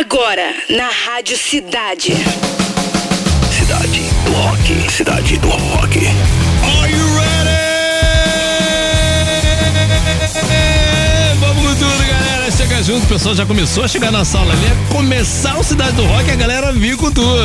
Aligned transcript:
Agora, 0.00 0.54
na 0.70 0.88
Rádio 0.88 1.36
Cidade. 1.36 2.14
Cidade 3.52 4.00
do 4.24 4.32
Rock. 4.32 4.90
Cidade 4.90 5.36
do 5.36 5.48
Rock. 5.50 5.98
Are 5.98 6.90
you 6.90 7.04
ready? 7.18 7.50
Vamos 11.38 11.66
com 11.66 11.74
tudo, 11.74 12.08
galera. 12.08 12.50
Chega 12.50 12.82
junto, 12.82 13.04
o 13.04 13.08
pessoal 13.08 13.34
já 13.34 13.44
começou 13.44 13.84
a 13.84 13.88
chegar 13.88 14.10
na 14.10 14.24
sala 14.24 14.54
ali. 14.54 14.66
É 14.68 14.74
começar 14.90 15.58
o 15.58 15.62
Cidade 15.62 15.92
do 15.92 16.06
Rock, 16.06 16.30
a 16.30 16.36
galera 16.36 16.72
vir 16.72 16.96
com 16.96 17.12
tudo. 17.12 17.42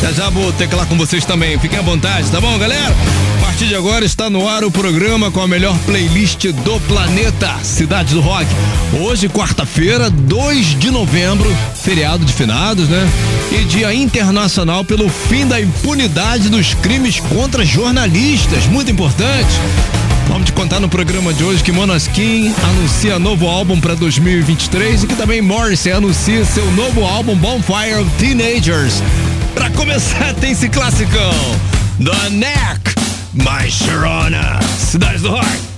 Já 0.00 0.12
já 0.12 0.30
vou 0.30 0.52
teclar 0.52 0.86
com 0.86 0.96
vocês 0.96 1.24
também. 1.24 1.58
Fiquem 1.58 1.78
à 1.78 1.82
vontade, 1.82 2.30
tá 2.30 2.40
bom, 2.40 2.56
galera? 2.56 2.94
A 3.36 3.46
partir 3.46 3.66
de 3.66 3.74
agora 3.74 4.04
está 4.04 4.30
no 4.30 4.48
ar 4.48 4.62
o 4.62 4.70
programa 4.70 5.30
com 5.30 5.40
a 5.40 5.48
melhor 5.48 5.76
playlist 5.80 6.46
do 6.46 6.78
planeta, 6.82 7.56
Cidade 7.64 8.14
do 8.14 8.20
Rock. 8.20 8.46
Hoje, 9.00 9.28
quarta-feira, 9.28 10.08
2 10.08 10.78
de 10.78 10.92
novembro, 10.92 11.52
feriado 11.74 12.24
de 12.24 12.32
finados, 12.32 12.88
né? 12.88 13.10
E 13.50 13.64
dia 13.64 13.92
internacional 13.92 14.84
pelo 14.84 15.08
fim 15.08 15.46
da 15.46 15.60
impunidade 15.60 16.48
dos 16.48 16.74
crimes 16.74 17.18
contra 17.18 17.64
jornalistas. 17.64 18.66
Muito 18.66 18.92
importante. 18.92 19.50
Vamos 20.28 20.46
te 20.46 20.52
contar 20.52 20.78
no 20.78 20.88
programa 20.88 21.32
de 21.32 21.42
hoje 21.42 21.64
que 21.64 21.72
Monaskin 21.72 22.54
anuncia 22.62 23.18
novo 23.18 23.48
álbum 23.48 23.80
para 23.80 23.94
2023 23.94 25.02
e 25.02 25.06
que 25.08 25.16
também 25.16 25.42
Morrissey 25.42 25.90
anuncia 25.90 26.44
seu 26.44 26.70
novo 26.72 27.04
álbum 27.04 27.34
Bonfire 27.34 27.94
of 27.94 28.10
Teenagers. 28.18 29.02
Para 29.54 29.70
começar, 29.70 30.34
tem 30.34 30.52
esse 30.52 30.68
classicão: 30.68 31.32
The 31.98 32.30
Neck, 32.30 32.94
My 33.34 33.70
Sharona, 33.70 34.60
Cidade 34.78 35.18
do 35.18 35.30
Rock. 35.30 35.77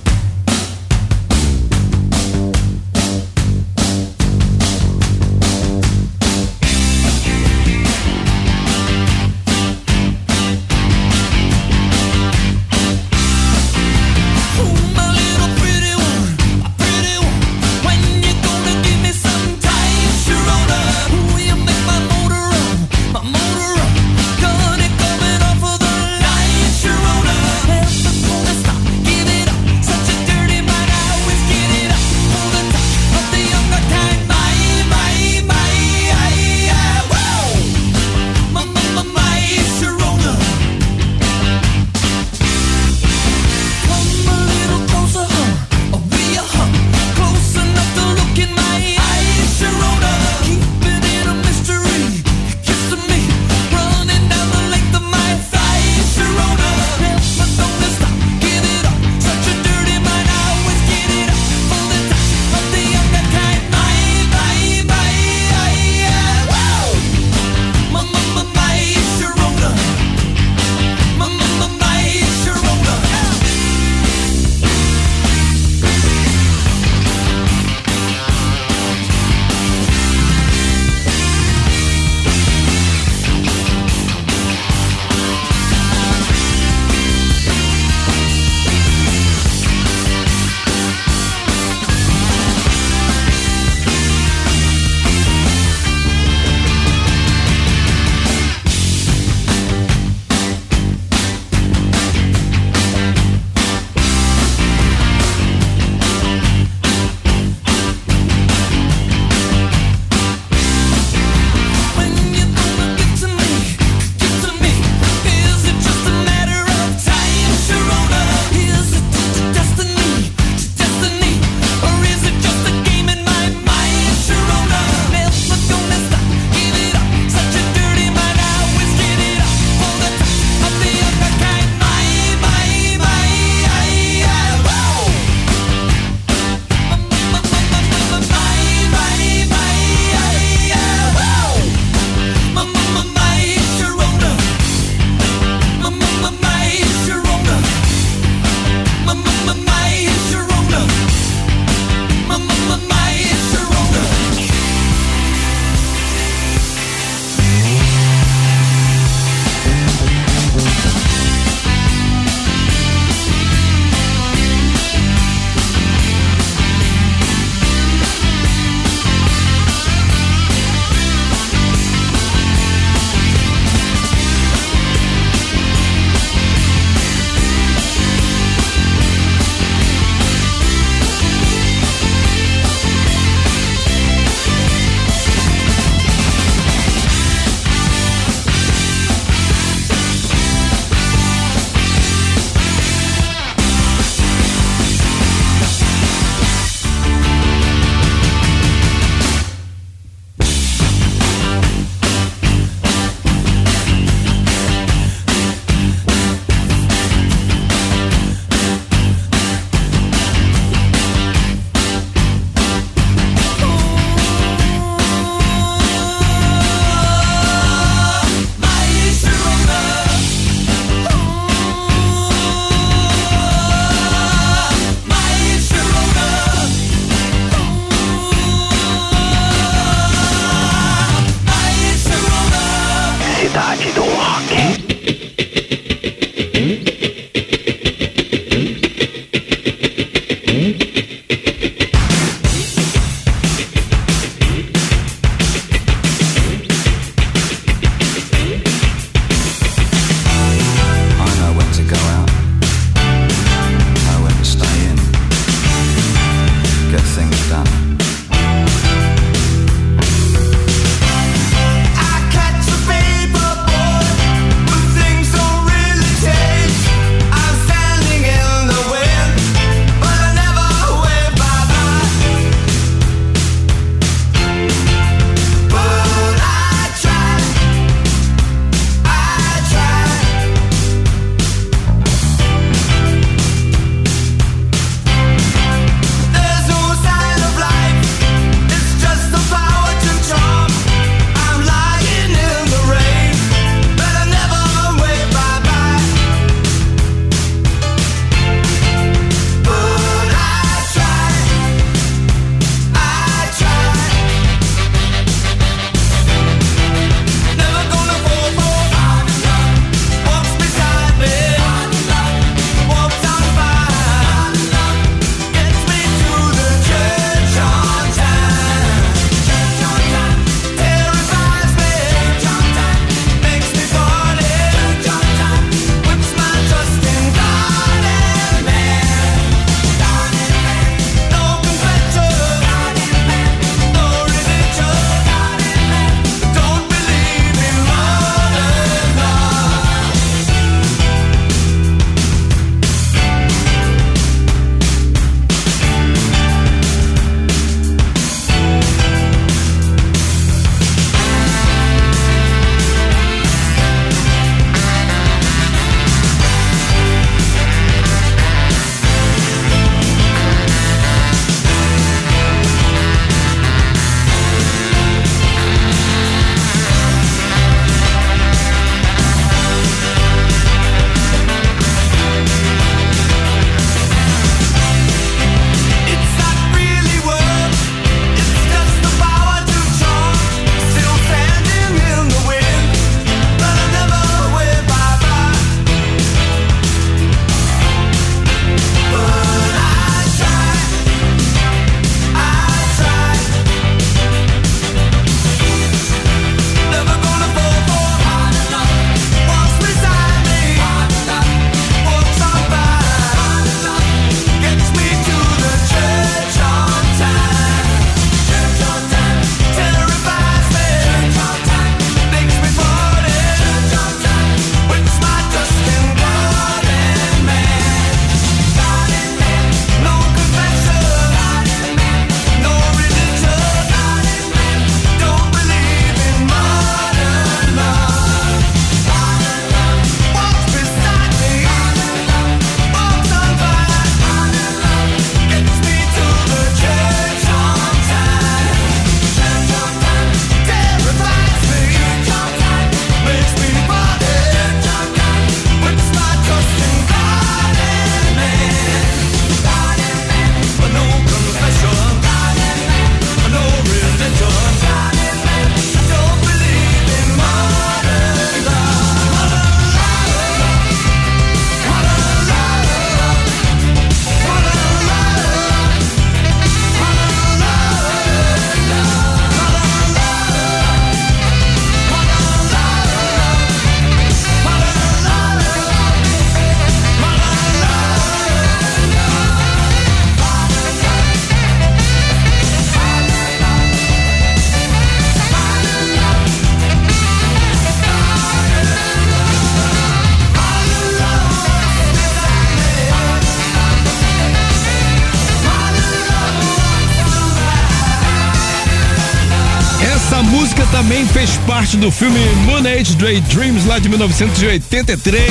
Parte 501.67 501.97
do 501.97 502.11
filme 502.11 502.39
Moon 502.67 502.87
Age 502.87 503.15
Dreams 503.17 503.87
lá 503.87 503.99
de 503.99 504.09
1983. 504.09 505.51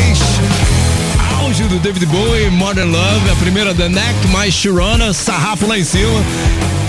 Auge 1.40 1.64
do 1.64 1.80
David 1.80 2.06
Bowie, 2.06 2.50
Modern 2.50 2.92
Love, 2.92 3.30
a 3.32 3.36
primeira 3.36 3.74
The 3.74 3.90
Neck, 3.90 4.28
mais 4.28 4.54
Sharona, 4.54 5.14
sarrafo 5.14 5.68
lá 5.68 5.78
em 5.78 5.84
cima. 5.84 6.24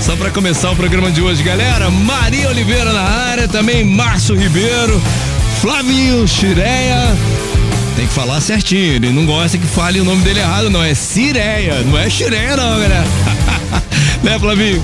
Só 0.01 0.17
para 0.17 0.31
começar 0.31 0.71
o 0.71 0.77
programa 0.77 1.11
de 1.11 1.21
hoje, 1.21 1.43
galera. 1.43 1.91
Maria 1.91 2.49
Oliveira 2.49 2.93
na 2.93 3.03
área, 3.03 3.49
também 3.49 3.85
Márcio 3.85 4.37
Ribeiro, 4.37 5.01
Flavinho 5.61 6.27
Chireia. 6.27 7.17
Tem 7.97 8.07
que 8.07 8.13
falar 8.13 8.41
certinho, 8.41 8.95
ele 8.95 9.11
não 9.11 9.27
gosta 9.27 9.59
que 9.59 9.67
fale 9.67 10.01
o 10.01 10.05
nome 10.05 10.23
dele 10.23 10.41
errado, 10.41 10.71
não. 10.71 10.83
É 10.83 10.95
Cireia, 10.95 11.83
não 11.83 11.99
é 11.99 12.09
Chireia, 12.09 12.57
não, 12.57 12.81
galera. 12.81 13.05
né, 14.23 14.39
Flavinho? 14.39 14.83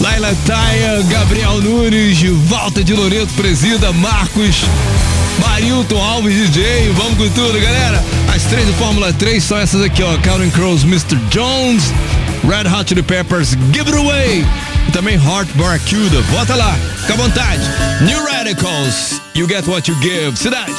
Laila 0.00 0.34
Taia, 0.46 1.02
Gabriel 1.08 1.60
Nunes, 1.60 2.22
Walter 2.48 2.84
de 2.84 2.94
Loreto, 2.94 3.32
Presida, 3.34 3.92
Marcos, 3.92 4.62
Marilton 5.38 6.00
Alves, 6.00 6.34
DJ. 6.34 6.90
Vamos 6.94 7.16
com 7.16 7.28
tudo, 7.30 7.58
galera. 7.60 8.02
As 8.34 8.42
três 8.44 8.66
do 8.66 8.72
Fórmula 8.74 9.12
3 9.12 9.42
são 9.42 9.58
essas 9.58 9.82
aqui, 9.82 10.02
ó. 10.02 10.16
Counting 10.18 10.50
Crows, 10.50 10.84
Mr. 10.84 11.16
Jones, 11.30 11.92
Red 12.44 12.68
Hot 12.68 12.88
Chili 12.88 13.02
Peppers, 13.02 13.50
Give 13.72 13.90
It 13.90 13.96
Away. 13.96 14.44
E 14.88 14.90
também 14.92 15.16
Heart 15.16 15.48
Barracuda. 15.54 16.22
Bota 16.30 16.54
lá, 16.54 16.76
fica 17.00 17.14
à 17.14 17.16
vontade. 17.16 17.62
New 18.02 18.24
Radicals, 18.24 19.20
You 19.34 19.48
Get 19.48 19.66
What 19.66 19.90
You 19.90 19.96
Give. 20.00 20.36
Cidade. 20.36 20.72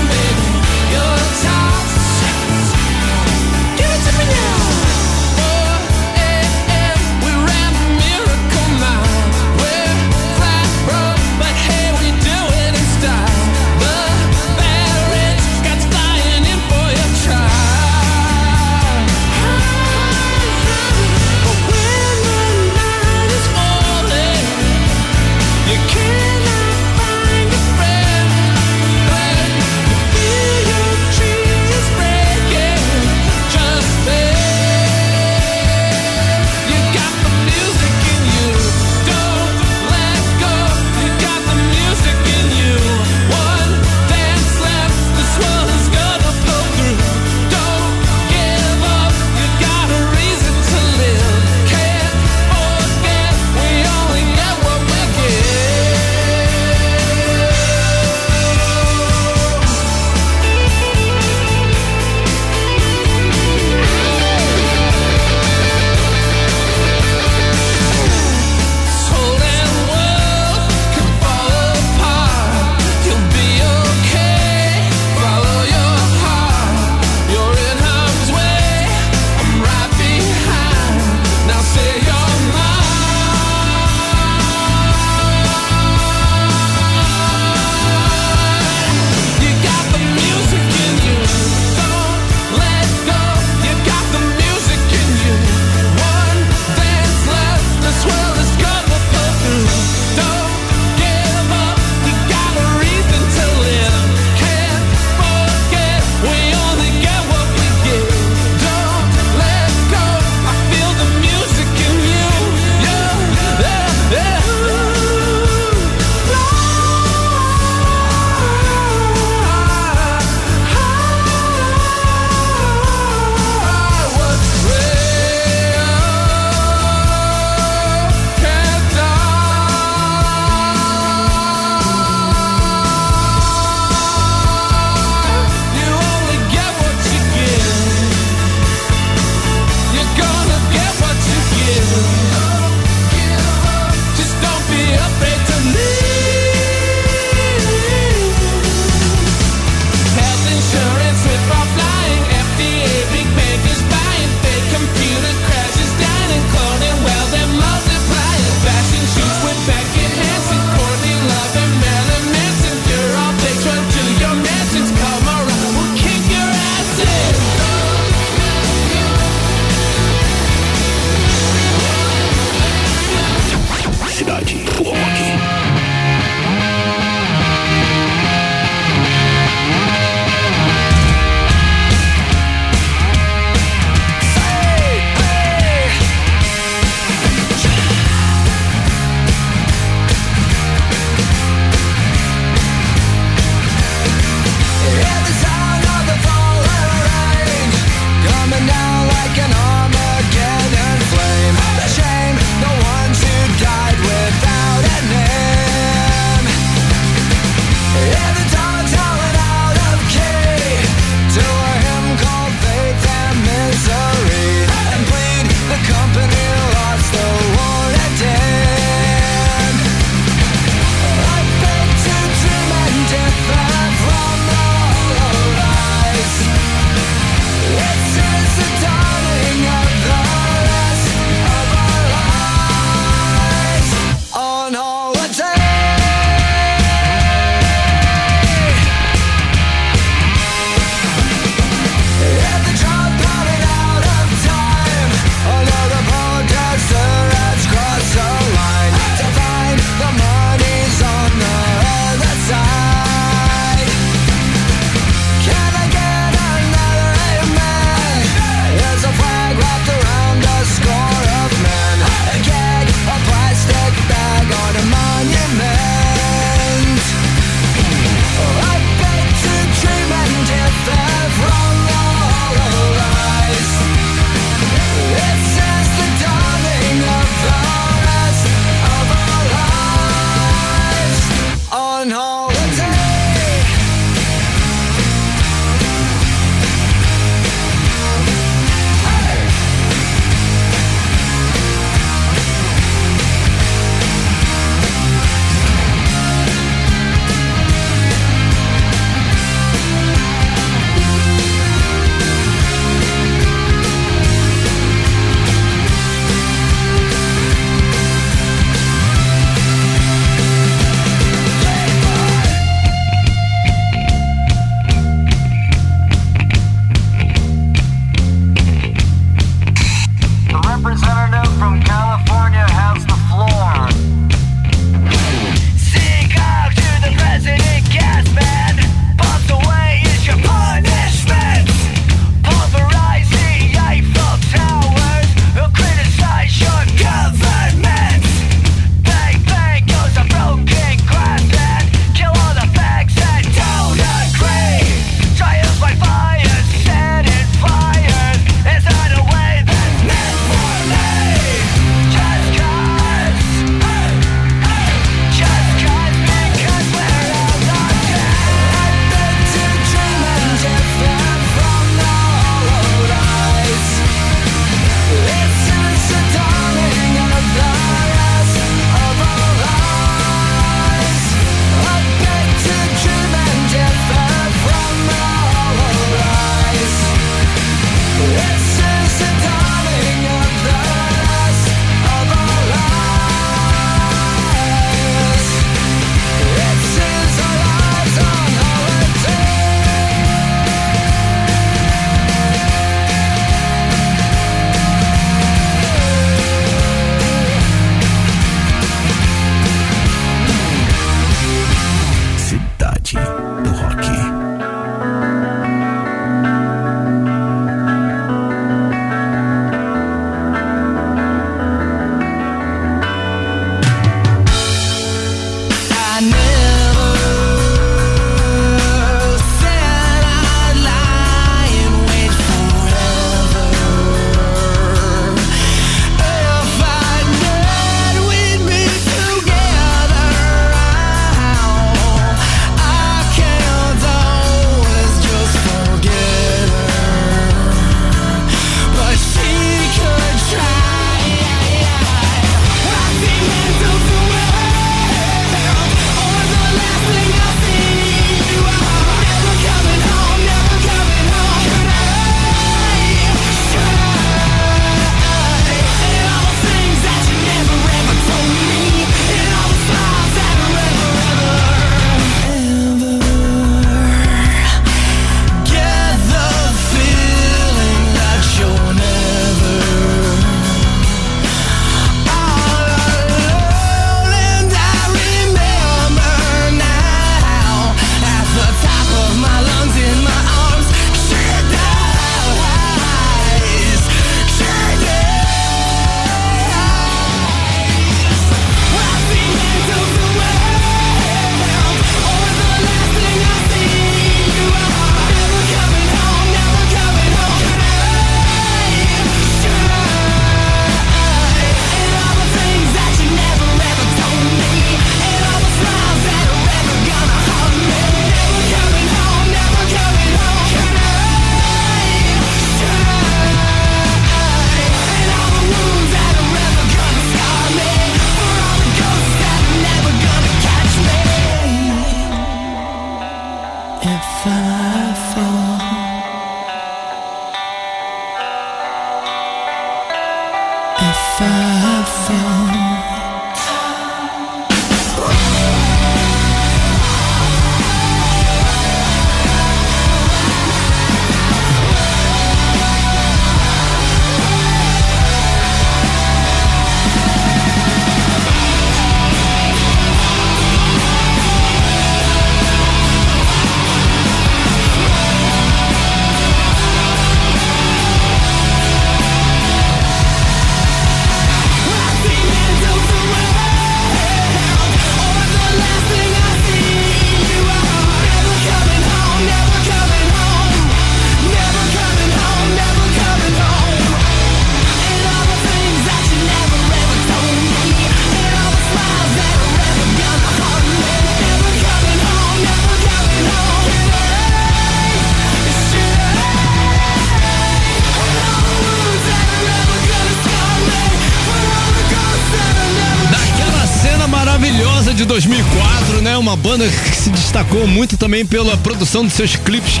Banda 596.60 596.86
que 596.86 597.16
se 597.16 597.30
destacou 597.30 597.86
muito 597.86 598.16
também 598.16 598.44
pela 598.44 598.76
produção 598.76 599.26
de 599.26 599.32
seus 599.32 599.56
clipes. 599.56 600.00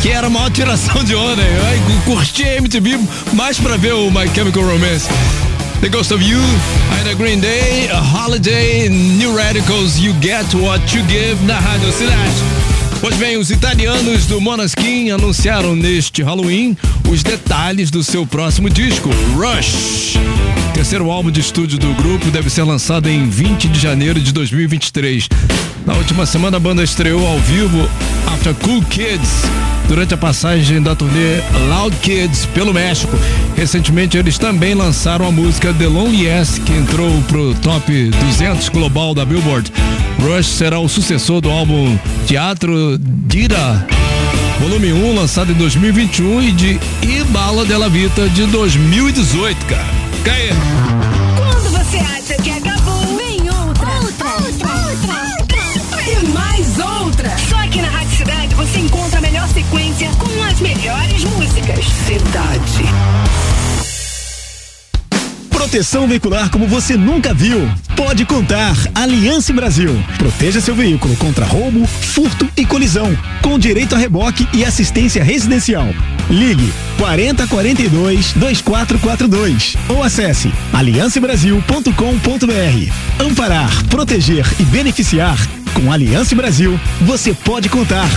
Que 0.00 0.10
era 0.10 0.26
a 0.26 0.30
maior 0.30 0.50
tiração 0.50 1.04
de 1.04 1.14
onda. 1.14 1.42
Eu 1.42 2.00
curti 2.04 2.42
a 2.42 2.56
MTV 2.56 2.98
mais 3.34 3.58
pra 3.58 3.76
ver 3.76 3.92
o 3.92 4.10
My 4.10 4.28
Chemical 4.34 4.62
Romance. 4.64 5.08
The 5.80 5.88
Ghost 5.88 6.14
of 6.14 6.24
You, 6.24 6.40
ainda 6.96 7.14
Green 7.14 7.40
Day, 7.40 7.90
A 7.90 8.00
Holiday, 8.00 8.88
New 8.88 9.36
Radicals, 9.36 9.98
You 9.98 10.14
Get 10.20 10.54
What 10.54 10.96
You 10.96 11.04
Give 11.06 11.44
na 11.44 11.58
Rádio 11.58 11.92
Cidade. 11.92 12.71
Pois 13.18 13.38
os 13.38 13.50
italianos 13.50 14.26
do 14.26 14.40
Monaskin 14.40 15.10
anunciaram 15.10 15.76
neste 15.76 16.22
Halloween 16.22 16.76
os 17.10 17.22
detalhes 17.22 17.90
do 17.90 18.02
seu 18.02 18.26
próximo 18.26 18.70
disco, 18.70 19.10
Rush. 19.34 20.16
O 20.70 20.72
terceiro 20.72 21.10
álbum 21.10 21.30
de 21.30 21.40
estúdio 21.40 21.78
do 21.78 21.92
grupo 21.94 22.30
deve 22.30 22.48
ser 22.48 22.62
lançado 22.62 23.08
em 23.08 23.28
20 23.28 23.68
de 23.68 23.78
janeiro 23.78 24.20
de 24.20 24.32
2023. 24.32 25.28
Na 25.86 25.94
última 25.94 26.26
semana, 26.26 26.56
a 26.56 26.60
banda 26.60 26.82
estreou 26.82 27.26
ao 27.26 27.38
vivo 27.40 27.88
After 28.26 28.54
Cool 28.54 28.82
Kids 28.84 29.42
durante 29.88 30.14
a 30.14 30.16
passagem 30.16 30.80
da 30.80 30.94
turnê 30.94 31.40
Loud 31.68 31.96
Kids 31.96 32.46
pelo 32.46 32.72
México. 32.72 33.16
Recentemente, 33.56 34.16
eles 34.16 34.38
também 34.38 34.74
lançaram 34.74 35.26
a 35.26 35.32
música 35.32 35.72
The 35.74 35.86
Lonely 35.86 36.26
Yes, 36.26 36.58
que 36.58 36.72
entrou 36.72 37.10
pro 37.22 37.54
top 37.56 38.10
200 38.10 38.68
global 38.68 39.14
da 39.14 39.24
Billboard. 39.24 39.72
Rush 40.20 40.46
será 40.46 40.78
o 40.78 40.88
sucessor 40.88 41.40
do 41.40 41.50
álbum 41.50 41.98
Teatro 42.26 42.96
Dira, 42.98 43.86
volume 44.60 44.92
1, 44.92 45.14
lançado 45.14 45.50
em 45.50 45.54
2021, 45.54 46.42
e 46.42 46.52
de 46.52 46.80
Ibala 47.02 47.64
della 47.64 47.88
Vita 47.88 48.28
de 48.28 48.46
2018, 48.46 49.66
cara. 49.66 49.86
Caê. 50.24 51.21
Proteção 65.72 66.06
veicular 66.06 66.50
como 66.50 66.66
você 66.66 66.98
nunca 66.98 67.32
viu. 67.32 67.66
Pode 67.96 68.26
contar. 68.26 68.76
Aliança 68.94 69.54
Brasil. 69.54 69.90
Proteja 70.18 70.60
seu 70.60 70.74
veículo 70.74 71.16
contra 71.16 71.46
roubo, 71.46 71.86
furto 71.86 72.46
e 72.54 72.66
colisão. 72.66 73.16
Com 73.40 73.58
direito 73.58 73.94
a 73.94 73.98
reboque 73.98 74.46
e 74.52 74.66
assistência 74.66 75.24
residencial. 75.24 75.86
Ligue 76.28 76.70
40 76.98 77.46
42 77.46 78.34
2442 78.34 79.78
ou 79.88 80.02
acesse 80.02 80.52
aliancebrasil.com.br. 80.74 83.24
Amparar, 83.24 83.70
proteger 83.86 84.46
e 84.60 84.64
beneficiar. 84.64 85.38
Com 85.72 85.90
Aliança 85.90 86.34
Brasil, 86.34 86.78
você 87.00 87.32
pode 87.32 87.70
contar. 87.70 88.10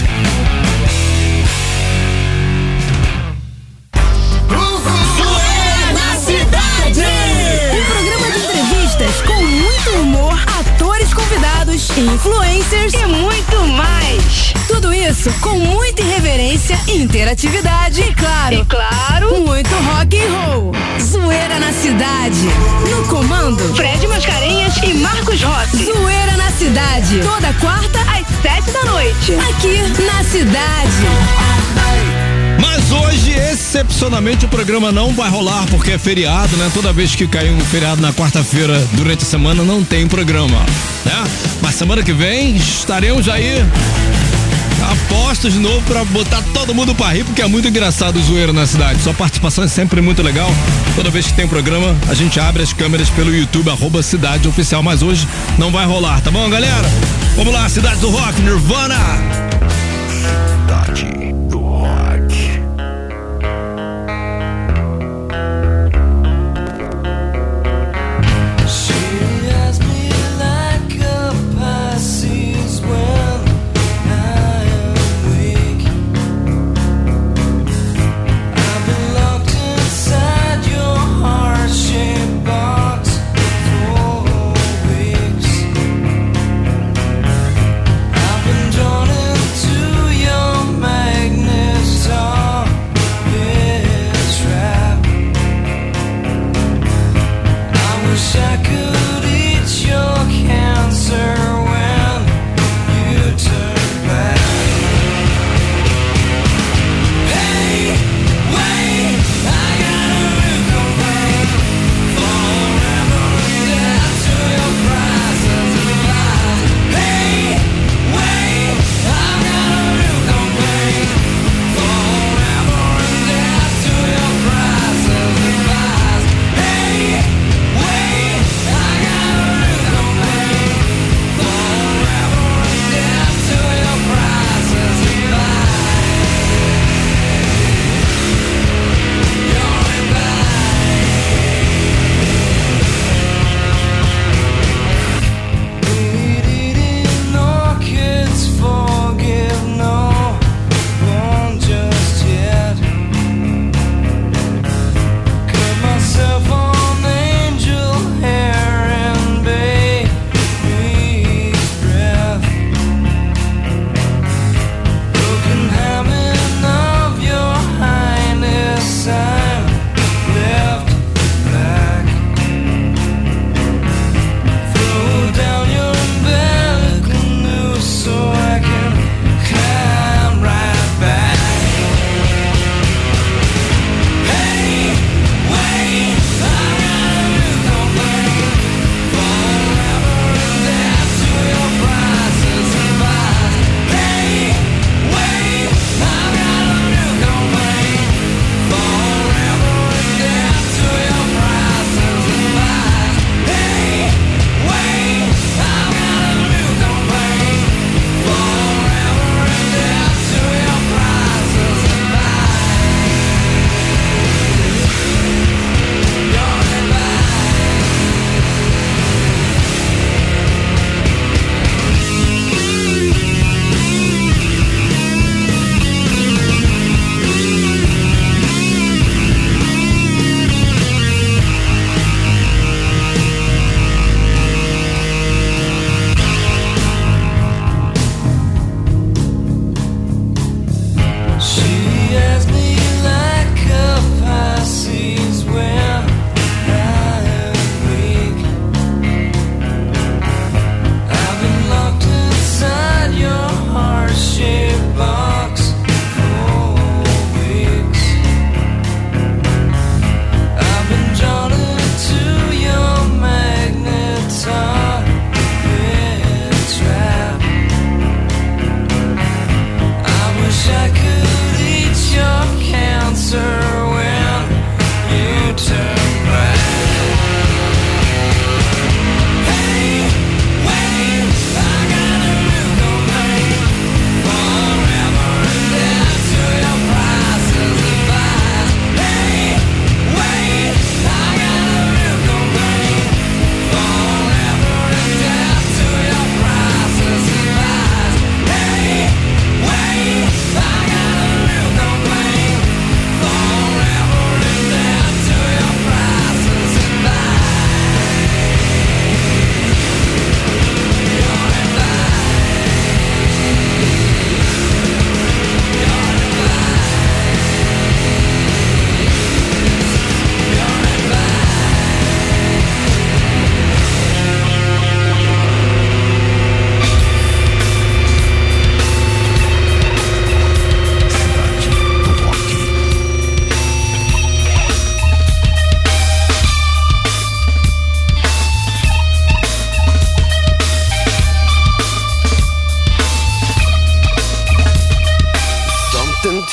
Influencers 12.02 12.94
E 12.94 13.06
muito 13.06 13.58
mais. 13.68 14.54
tudo 14.68 14.94
isso 14.94 15.32
com 15.42 15.58
muita 15.60 16.02
irreverência, 16.02 16.78
interatividade 16.88 18.02
e, 18.02 18.14
claro, 18.14 18.56
E 18.56 18.66
claro, 18.66 19.40
muito 19.42 19.70
rock 19.76 20.18
and 20.18 20.32
roll. 20.32 20.72
Zoeira 21.02 21.60
na 21.60 21.72
cidade. 21.72 22.50
No 22.90 23.04
comando, 23.08 23.76
Fred 23.76 24.08
Mascarenhas 24.08 24.76
e 24.78 24.94
Marcos 24.96 25.42
Rossi. 25.42 25.86
Zoeira 25.86 26.36
na 26.38 26.52
cidade. 26.52 27.20
Toda 27.20 27.54
quarta, 27.60 28.00
Às 28.02 28.26
sete 28.42 28.72
da 28.72 28.84
noite. 28.92 29.34
aqui 29.50 30.04
na 30.04 30.24
cidade. 30.24 31.55
Hoje, 33.02 33.32
excepcionalmente, 33.32 34.46
o 34.46 34.48
programa 34.48 34.92
não 34.92 35.14
vai 35.14 35.30
rolar 35.30 35.66
porque 35.68 35.92
é 35.92 35.98
feriado, 35.98 36.56
né? 36.58 36.70
Toda 36.74 36.94
vez 36.94 37.16
que 37.16 37.28
cai 37.28 37.50
um 37.50 37.60
feriado 37.60 38.02
na 38.02 38.14
quarta-feira 38.14 38.80
durante 38.94 39.24
a 39.24 39.28
semana, 39.28 39.64
não 39.64 39.84
tem 39.84 40.08
programa, 40.08 40.58
né? 41.04 41.24
Mas 41.62 41.76
semana 41.76 42.04
que 42.04 42.14
vem 42.14 42.56
estaremos 42.56 43.28
aí 43.28 43.64
apostos 44.92 45.54
de 45.54 45.60
novo 45.60 45.82
pra 45.82 46.04
botar 46.06 46.42
todo 46.54 46.74
mundo 46.74 46.94
pra 46.94 47.10
rir, 47.10 47.24
porque 47.24 47.42
é 47.42 47.48
muito 47.48 47.68
engraçado 47.68 48.18
o 48.18 48.22
zoeiro 48.22 48.54
na 48.54 48.66
cidade. 48.66 49.02
Sua 49.02 49.14
participação 49.14 49.64
é 49.64 49.68
sempre 49.68 50.02
muito 50.02 50.22
legal. 50.22 50.50
Toda 50.96 51.10
vez 51.10 51.28
que 51.28 51.34
tem 51.34 51.48
programa, 51.48 51.96
a 52.08 52.14
gente 52.14 52.40
abre 52.40 52.64
as 52.64 52.74
câmeras 52.74 53.10
pelo 53.10 53.36
YouTube, 53.36 53.70
arroba 53.70 54.02
Cidade 54.04 54.48
Oficial, 54.48 54.84
mas 54.84 55.02
hoje 55.02 55.28
não 55.58 55.72
vai 55.72 55.86
rolar, 55.86 56.22
tá 56.22 56.32
bom, 56.32 56.48
galera? 56.50 56.90
Vamos 57.36 57.54
lá, 57.54 57.68
Cidade 57.68 58.00
do 58.00 58.10
Rock, 58.10 58.42
Nirvana! 58.42 58.96
Cidade 60.08 61.36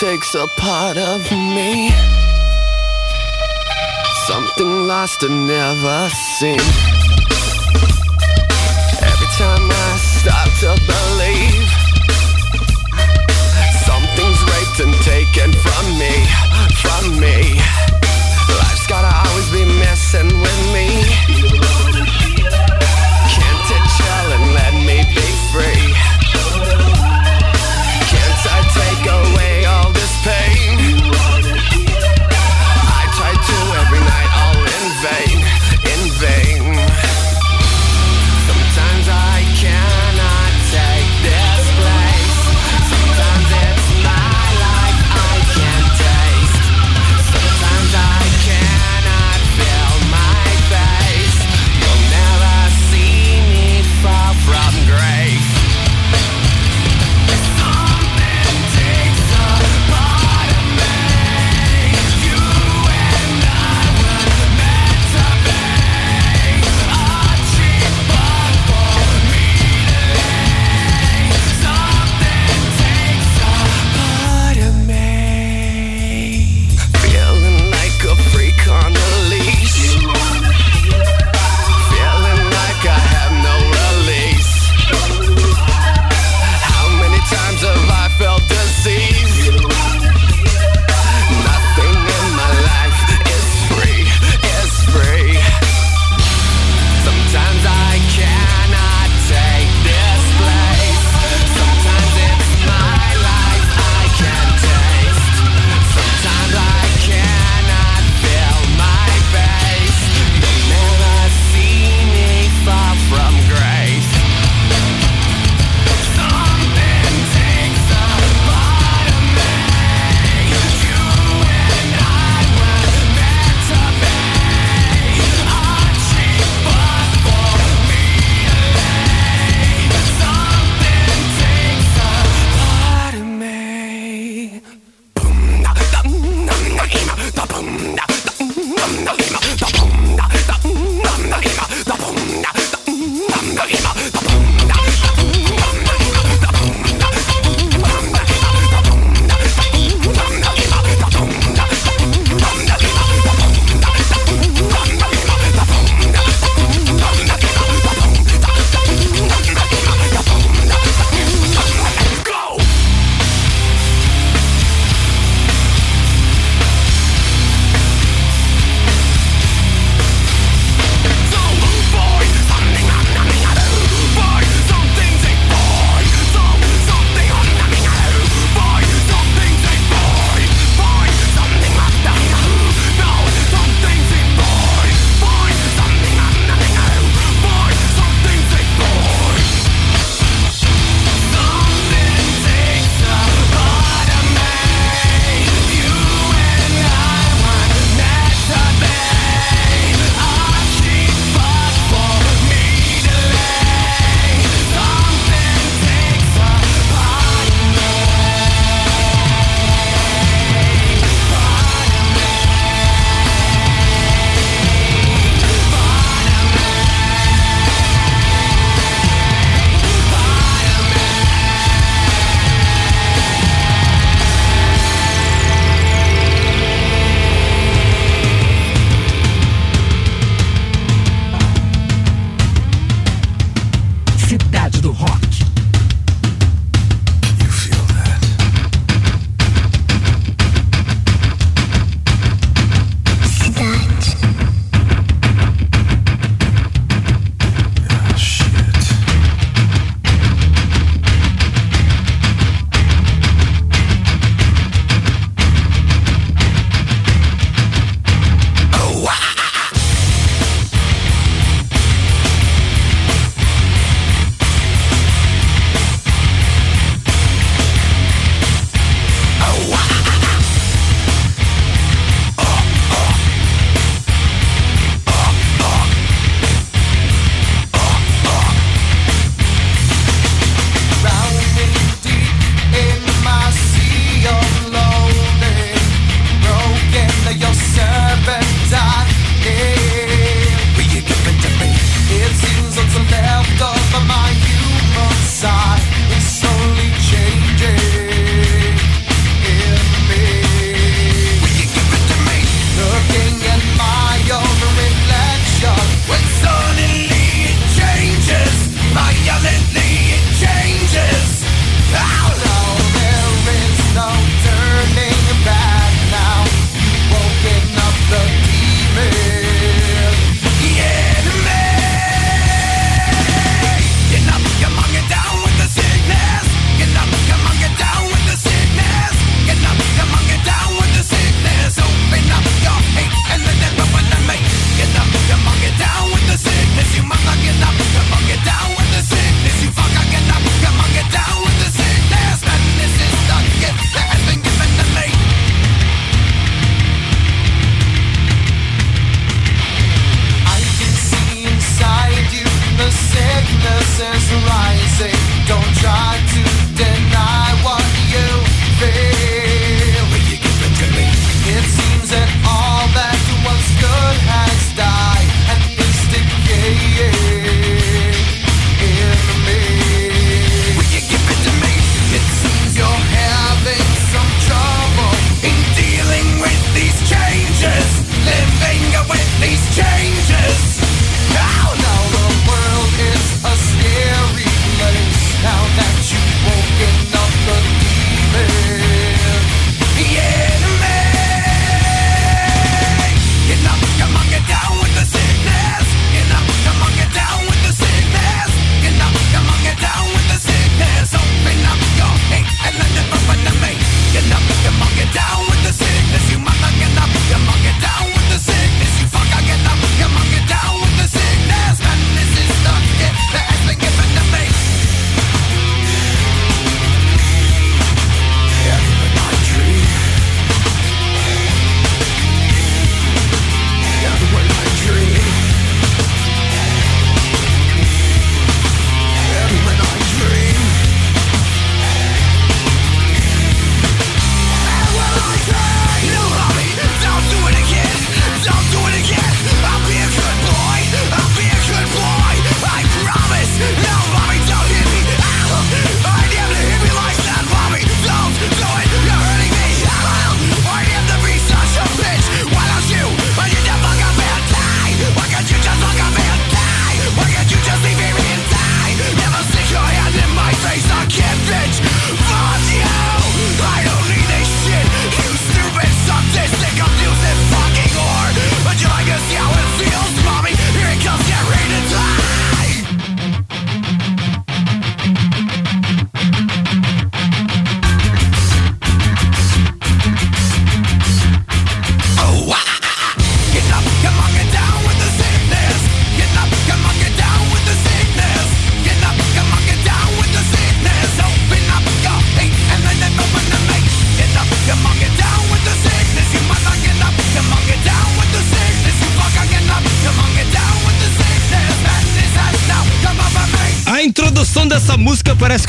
takes 0.02 0.34
a 0.34 0.48
part 0.58 0.96
of 0.96 1.20
me. 1.30 1.92
Something 4.26 4.88
lost 4.88 5.22
and 5.22 5.46
never 5.46 6.08
seen. 6.38 6.58
Every 9.10 9.30
time 9.38 9.64
I 9.70 9.90
start 10.18 10.50
to 10.62 10.70
believe 10.90 11.68
something's 13.86 14.40
raped 14.50 14.78
and 14.84 14.94
taken 15.04 15.52
from 15.64 15.84
me, 16.02 16.14
from 16.82 17.20
me. 17.20 17.36
Life's 18.58 18.86
gotta 18.88 19.12
always 19.28 19.48
be 19.52 19.64
messing 19.78 20.30
with 20.42 20.60
me. 20.74 21.71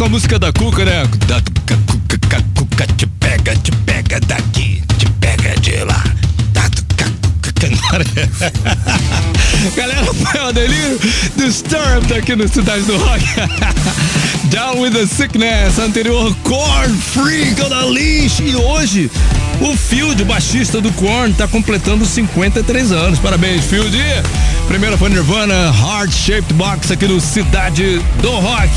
Com 0.04 0.08
a 0.08 0.10
música 0.10 0.38
da 0.38 0.52
Cuca, 0.52 0.84
né? 0.84 1.06
Da 1.28 1.40
Cuca, 1.40 1.80
Cuca, 2.10 2.44
Cuca, 2.58 2.86
te 2.98 3.08
pega, 3.08 3.56
te 3.56 3.72
pega 3.86 4.20
daqui, 4.20 4.84
te 4.98 5.10
pega 5.22 5.56
de 5.62 5.82
lá. 5.86 6.04
Da 6.52 6.64
Cuca, 6.64 7.10
Cuca. 7.42 7.54
Galera, 9.78 10.14
foi 10.14 10.42
o 10.42 10.52
delírio 10.52 11.00
Disturbed 11.38 12.14
aqui 12.18 12.36
no 12.36 12.46
Cidade 12.50 12.84
do 12.84 12.98
Rock. 12.98 13.24
Down 14.52 14.82
with 14.82 14.92
the 14.92 15.08
Sickness, 15.08 15.80
anterior 15.80 16.36
Korn, 16.44 16.94
Freak 16.98 17.62
da 17.70 17.86
Lynch. 17.86 18.44
E 18.44 18.58
hoje, 18.58 19.10
o 19.62 19.74
Field, 19.78 20.22
baixista 20.26 20.82
do 20.82 20.92
Korn, 20.94 21.34
tá 21.34 21.48
completando 21.48 22.06
53 22.06 22.92
anos. 22.92 23.20
Parabéns, 23.20 23.64
Field. 23.64 23.98
Primeiro 24.68 24.98
foi 24.98 25.08
Nirvana, 25.10 25.74
Heart 25.74 26.12
Shaped 26.12 26.54
Box 26.56 26.92
aqui 26.92 27.08
no 27.08 27.22
Cidade 27.22 28.02
do 28.22 28.32
Rock. 28.32 28.70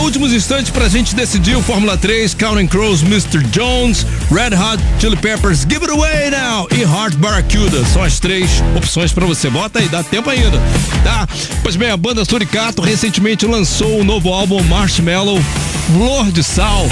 Últimos 0.00 0.32
instantes 0.32 0.70
pra 0.70 0.88
gente 0.88 1.14
decidir 1.14 1.56
o 1.56 1.62
Fórmula 1.62 1.96
3, 1.96 2.34
Counting 2.34 2.66
Crows, 2.66 3.02
Mr. 3.02 3.42
Jones, 3.48 4.06
Red 4.30 4.56
Hot 4.56 4.82
Chili 5.00 5.16
Peppers, 5.16 5.60
Give 5.60 5.84
It 5.84 5.90
Away 5.90 6.30
Now 6.30 6.68
e 6.70 6.82
Heart 6.82 7.16
Barracuda. 7.16 7.84
São 7.84 8.02
as 8.02 8.18
três 8.18 8.62
opções 8.76 9.12
pra 9.12 9.26
você. 9.26 9.50
Bota 9.50 9.78
aí, 9.78 9.88
dá 9.88 10.02
tempo 10.02 10.30
ainda, 10.30 10.58
tá? 11.02 11.28
Pois 11.62 11.76
bem, 11.76 11.90
a 11.90 11.96
banda 11.96 12.24
Suricato 12.24 12.82
recentemente 12.82 13.46
lançou 13.46 14.00
o 14.00 14.04
novo 14.04 14.32
álbum 14.32 14.62
Marshmallow 14.64 15.40
Flor 15.86 16.30
de 16.30 16.42
Sal 16.42 16.86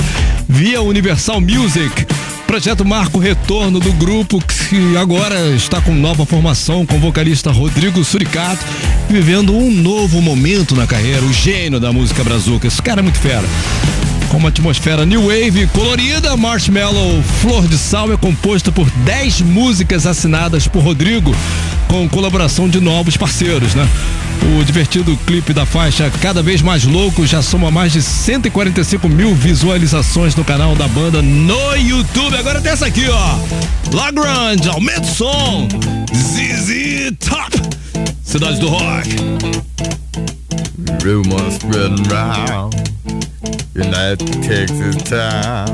via 0.49 0.81
Universal 0.81 1.41
Music. 1.41 2.06
Projeto 2.47 2.85
marca 2.85 3.17
o 3.17 3.21
retorno 3.21 3.81
do 3.81 3.93
grupo 3.93 4.39
que 4.39 4.97
agora 4.97 5.49
está 5.51 5.81
com 5.81 5.93
nova 5.93 6.25
formação 6.25 6.87
com 6.87 6.97
o 6.97 7.01
vocalista 7.01 7.51
Rodrigo 7.51 8.03
Suricato, 8.05 8.65
vivendo 9.11 9.53
um 9.55 9.71
novo 9.71 10.23
momento 10.23 10.75
na 10.75 10.87
carreira, 10.87 11.23
o 11.23 11.33
gênio 11.33 11.81
da 11.81 11.93
música 11.93 12.23
brazuca. 12.23 12.69
Esse 12.69 12.81
cara 12.81 13.01
é 13.01 13.03
muito 13.03 13.19
fera. 13.19 13.45
Com 14.29 14.39
uma 14.39 14.49
atmosfera 14.49 15.05
new 15.05 15.27
wave 15.27 15.67
colorida, 15.69 16.37
Marshmallow 16.37 17.21
Flor 17.41 17.67
de 17.67 17.77
Sal 17.77 18.13
é 18.13 18.17
composta 18.17 18.71
por 18.71 18.89
10 18.91 19.41
músicas 19.43 20.07
assinadas 20.07 20.69
por 20.69 20.83
Rodrigo, 20.83 21.35
com 21.89 22.09
colaboração 22.09 22.69
de 22.69 22.81
novos 22.81 23.17
parceiros, 23.17 23.75
né? 23.75 23.89
O 24.59 24.65
divertido 24.65 25.17
clipe 25.27 25.53
da 25.53 25.65
faixa 25.65 26.11
Cada 26.21 26.43
Vez 26.43 26.63
Mais 26.63 26.85
Louco 26.85 27.27
já 27.27 27.43
soma 27.43 27.71
mais 27.71 27.93
de 27.93 28.03
145 28.03 29.09
mil 29.09 29.35
visualizações 29.35 30.35
no 30.35 30.45
canal 30.45 30.75
da 30.77 30.87
banda 30.89 31.23
no 31.23 31.75
YouTube. 31.77 32.37
Agora 32.37 32.61
tem 32.61 32.73
essa 32.73 32.87
aqui, 32.87 33.07
ó. 33.09 33.39
Lagrange, 33.93 34.69
aumenta 34.69 35.03
o 35.03 35.15
som. 35.15 35.69
ZZ 36.15 37.13
Top. 37.19 37.53
Cidade 38.23 38.61
do 38.61 38.69
Rock. 38.69 39.09
Rumors 41.03 41.55
spreading 41.55 42.03
round 42.09 42.77
that 43.75 44.19
Texas 44.43 44.97
town 45.03 45.67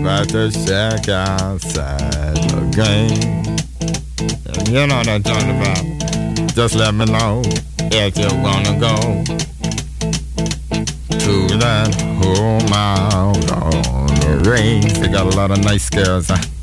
about 0.00 0.28
the 0.28 0.50
shack 0.50 1.08
outside 1.08 2.36
the 2.50 2.60
game. 2.74 3.57
You 4.66 4.86
know 4.86 4.96
what 4.96 5.08
I'm 5.08 5.22
talking 5.22 5.50
about. 5.50 6.54
Just 6.54 6.74
let 6.74 6.94
me 6.94 7.04
know 7.06 7.42
if 7.92 8.18
you 8.18 8.28
wanna 8.42 8.78
go 8.78 8.96
to 11.18 11.58
that 11.58 11.94
home 12.20 12.72
out 12.72 13.50
on 13.52 14.06
the 14.20 14.50
range. 14.50 14.98
They 14.98 15.08
got 15.08 15.32
a 15.32 15.36
lot 15.36 15.50
of 15.50 15.62
nice 15.64 15.88
girls. 15.88 16.28
Huh? 16.28 16.57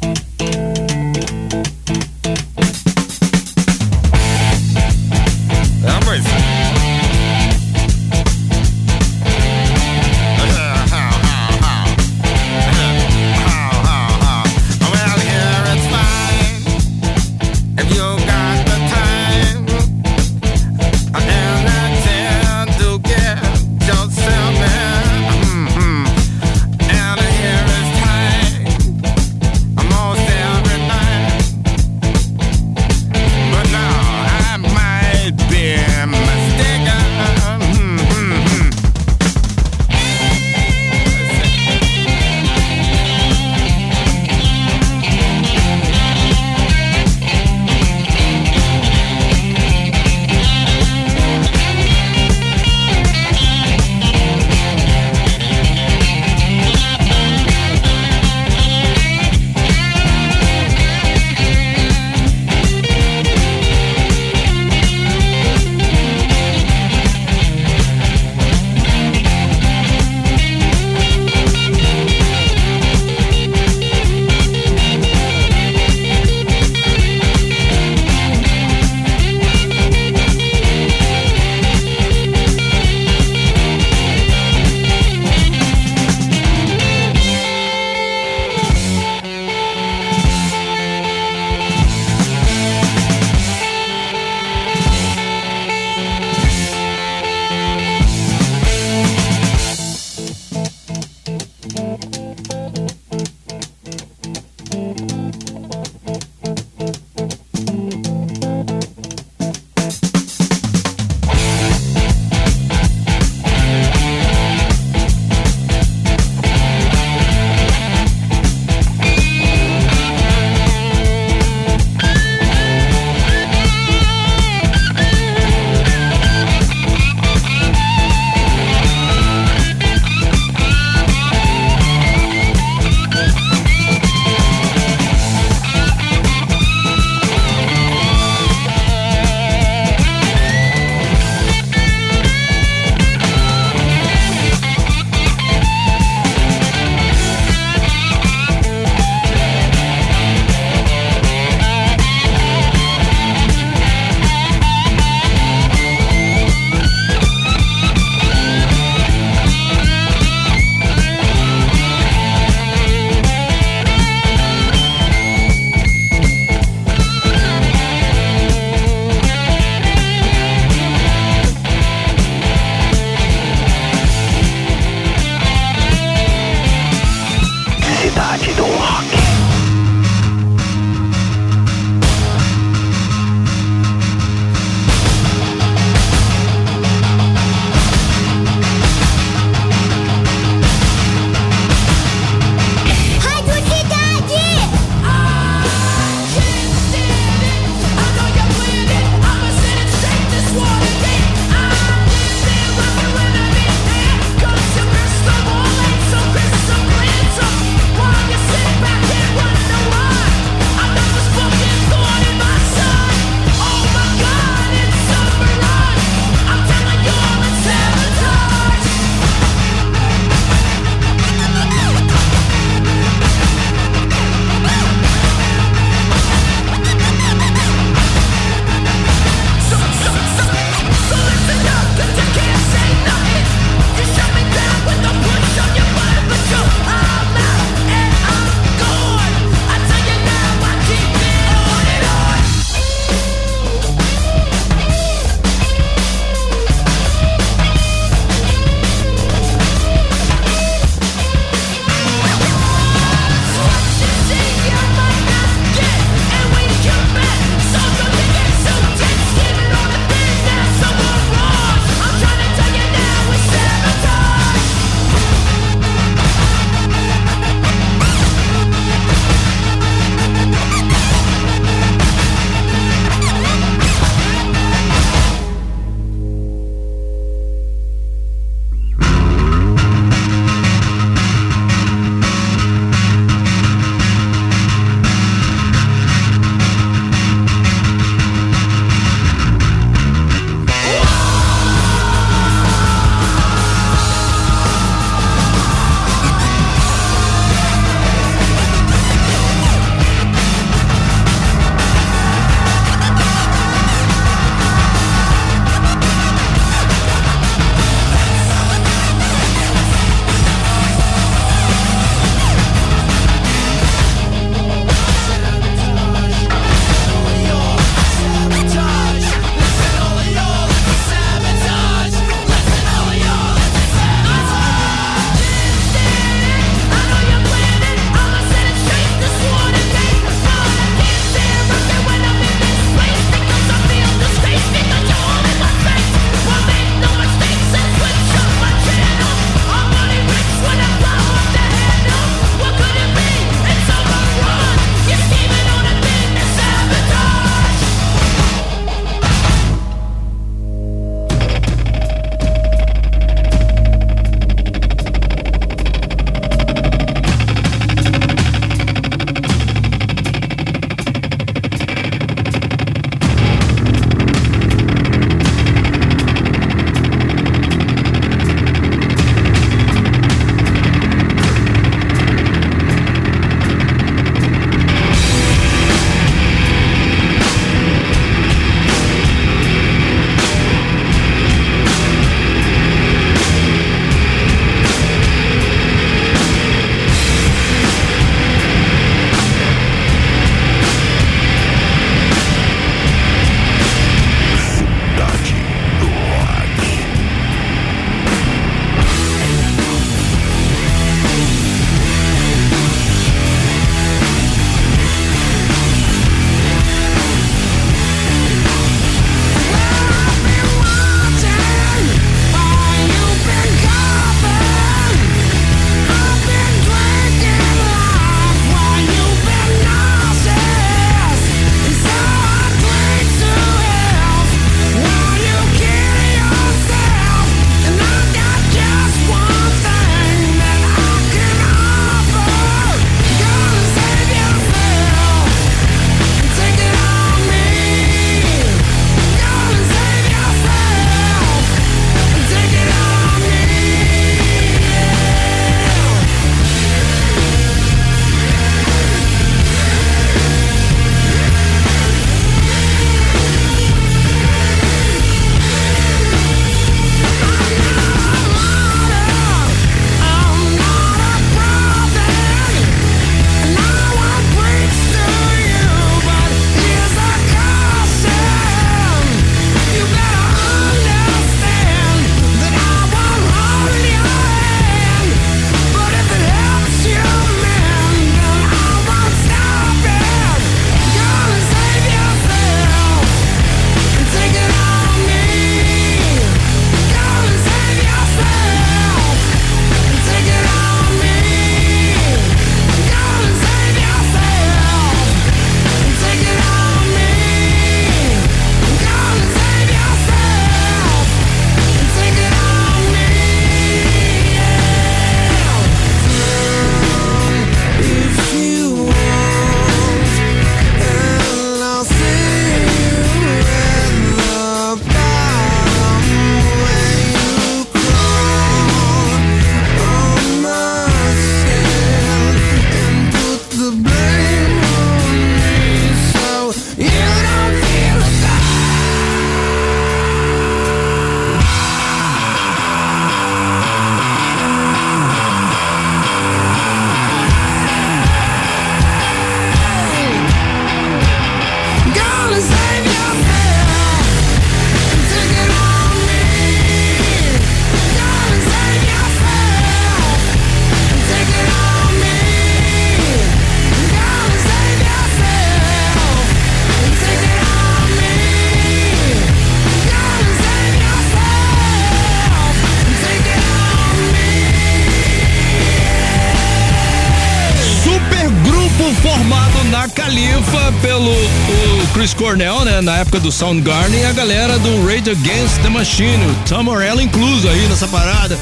Cornell, 572.46 572.86
né? 572.86 573.02
Na 573.02 573.18
época 573.18 573.40
do 573.40 573.52
Soundgarden, 573.52 574.22
e 574.22 574.24
a 574.24 574.32
galera 574.32 574.78
do 574.78 575.04
Rage 575.04 575.32
Against 575.32 575.82
the 575.82 575.90
Machine, 575.90 576.46
o 576.46 576.70
Tom 576.70 576.84
Morello 576.84 577.20
incluso 577.20 577.68
aí 577.68 577.88
nessa 577.88 578.08
parada. 578.08 578.56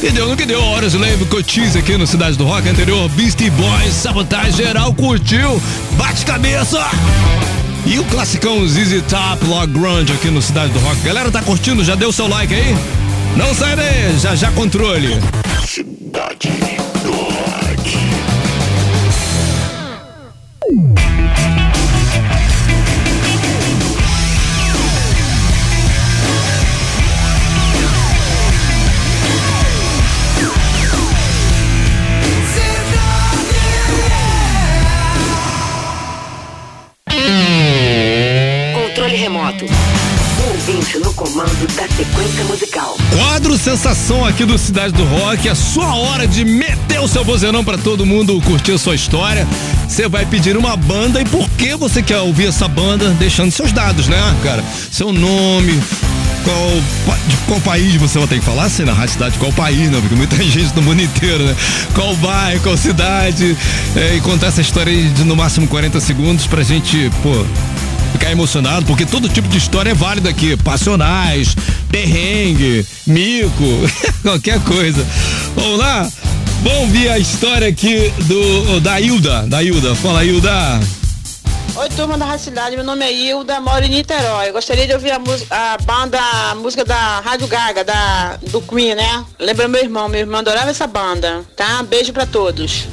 Que 0.00 0.08
deu 0.08 0.26
no 0.26 0.34
que 0.34 0.46
deu, 0.46 0.62
horas 0.64 0.94
lembro 0.94 1.26
Cotis 1.26 1.76
aqui 1.76 1.98
no 1.98 2.06
Cidade 2.06 2.38
do 2.38 2.46
Rock 2.46 2.66
anterior, 2.66 3.10
Beastie 3.10 3.50
Boys, 3.50 3.92
Sabotage 3.92 4.56
geral, 4.56 4.94
curtiu, 4.94 5.60
bate 5.98 6.24
cabeça! 6.24 6.82
E 7.84 7.98
o 7.98 8.04
classicão 8.04 8.66
ZZ 8.66 9.02
Top, 9.06 9.44
Log 9.44 9.70
Grunge 9.70 10.14
aqui 10.14 10.30
no 10.30 10.40
Cidade 10.40 10.72
do 10.72 10.78
Rock. 10.78 11.02
Galera, 11.02 11.30
tá 11.30 11.42
curtindo? 11.42 11.84
Já 11.84 11.94
deu 11.94 12.10
seu 12.10 12.26
like 12.26 12.54
aí? 12.54 12.74
Não 13.36 13.54
sai 13.54 13.76
daí, 13.76 14.18
já 14.18 14.34
já 14.34 14.50
controle. 14.52 15.18
Cidade 15.66 16.79
Controle 39.20 39.28
remoto. 39.28 39.66
Ouvinte 40.48 40.98
no 40.98 41.12
comando 41.12 41.66
da 41.74 41.86
sequência 41.88 42.44
musical. 42.44 42.96
Quadro 43.14 43.58
Sensação 43.58 44.24
aqui 44.24 44.46
do 44.46 44.56
Cidade 44.56 44.94
do 44.94 45.04
Rock, 45.04 45.48
a 45.48 45.54
sua 45.54 45.94
hora 45.94 46.26
de 46.26 46.44
meter 46.44 47.00
o 47.00 47.08
seu 47.08 47.22
vozenão 47.22 47.62
pra 47.62 47.76
todo 47.76 48.06
mundo 48.06 48.40
curtir 48.40 48.78
sua 48.78 48.94
história. 48.94 49.46
Você 49.86 50.08
vai 50.08 50.24
pedir 50.24 50.56
uma 50.56 50.76
banda 50.76 51.20
e 51.20 51.24
por 51.26 51.48
que 51.50 51.76
você 51.76 52.02
quer 52.02 52.18
ouvir 52.18 52.46
essa 52.46 52.66
banda, 52.66 53.10
deixando 53.10 53.50
seus 53.50 53.72
dados, 53.72 54.08
né, 54.08 54.16
cara? 54.42 54.64
Seu 54.90 55.12
nome, 55.12 55.78
qual, 56.44 57.18
de 57.26 57.36
qual 57.46 57.60
país 57.60 57.94
você 57.96 58.18
vai 58.18 58.28
ter 58.28 58.38
que 58.38 58.44
falar, 58.44 58.64
assim, 58.64 58.84
na 58.84 58.92
rádio 58.92 59.12
cidade, 59.14 59.38
qual 59.38 59.52
país, 59.52 59.90
né? 59.90 59.98
Porque 60.00 60.14
muita 60.14 60.36
gente 60.42 60.74
no 60.74 60.82
mundo 60.82 61.02
inteiro, 61.02 61.44
né? 61.44 61.54
Qual 61.94 62.14
bairro, 62.16 62.60
qual 62.62 62.76
cidade, 62.76 63.56
é, 63.96 64.16
e 64.16 64.20
contar 64.20 64.46
essa 64.46 64.60
história 64.60 64.92
aí 64.92 65.08
de 65.10 65.24
no 65.24 65.36
máximo 65.36 65.66
40 65.68 66.00
segundos 66.00 66.46
pra 66.46 66.62
gente, 66.62 67.10
pô, 67.22 67.44
ficar 68.10 68.30
emocionado, 68.30 68.86
porque 68.86 69.06
todo 69.06 69.28
tipo 69.28 69.48
de 69.48 69.58
história 69.58 69.90
é 69.90 69.94
válido 69.94 70.28
aqui. 70.28 70.56
Passionais, 70.56 71.54
perrengue, 71.90 72.86
mico, 73.06 73.64
qualquer 74.22 74.60
coisa. 74.60 75.06
Vamos 75.54 75.78
lá? 75.78 76.10
Vamos 76.62 76.80
ouvir 76.80 77.08
a 77.08 77.18
história 77.18 77.68
aqui 77.68 78.12
do 78.24 78.80
da 78.80 79.00
Hilda. 79.00 79.46
Da 79.46 79.62
Hilda. 79.62 79.94
Fala, 79.94 80.24
Hilda. 80.24 80.80
Oi, 81.76 81.88
turma 81.90 82.18
da 82.18 82.26
Rádio 82.26 82.44
Cidade, 82.44 82.76
meu 82.76 82.84
nome 82.84 83.04
é 83.04 83.12
Hilda, 83.12 83.60
moro 83.60 83.84
em 83.84 83.88
Niterói. 83.88 84.50
Gostaria 84.50 84.86
de 84.86 84.92
ouvir 84.92 85.12
a, 85.12 85.20
a 85.50 85.78
banda, 85.78 86.18
a 86.20 86.54
música 86.56 86.84
da 86.84 87.20
Rádio 87.20 87.46
Gaga, 87.46 87.84
da, 87.84 88.36
do 88.50 88.60
Queen, 88.60 88.94
né? 88.94 89.24
Lembra 89.38 89.68
meu 89.68 89.80
irmão, 89.80 90.08
meu 90.08 90.20
irmão 90.20 90.40
adorava 90.40 90.68
essa 90.68 90.86
banda, 90.86 91.42
tá? 91.56 91.82
Beijo 91.84 92.12
pra 92.12 92.26
todos. 92.26 92.86